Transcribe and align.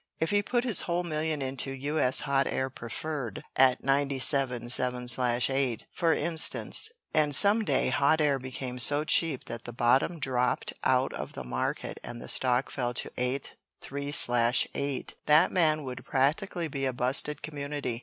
If 0.19 0.31
he 0.31 0.41
put 0.41 0.63
his 0.63 0.81
whole 0.89 1.03
million 1.03 1.43
into 1.43 1.69
U. 1.69 1.99
S. 1.99 2.21
Hot 2.21 2.47
Air 2.47 2.71
Preferred, 2.71 3.43
at 3.55 3.83
97 3.83 4.63
7/8, 4.63 5.83
for 5.93 6.11
instance, 6.11 6.89
and 7.13 7.35
some 7.35 7.63
day 7.63 7.89
Hot 7.89 8.19
Air 8.19 8.39
became 8.39 8.79
so 8.79 9.03
cheap 9.03 9.45
that 9.45 9.65
the 9.65 9.71
bottom 9.73 10.17
dropped 10.17 10.73
out 10.83 11.13
of 11.13 11.33
the 11.33 11.43
market, 11.43 11.99
and 12.03 12.19
the 12.19 12.27
stock 12.27 12.71
fell 12.71 12.95
to 12.95 13.11
8 13.15 13.55
3/8 13.79 15.13
that 15.27 15.51
man 15.51 15.83
would 15.83 16.03
practically 16.03 16.67
be 16.67 16.85
a 16.87 16.93
busted 16.93 17.43
community. 17.43 17.99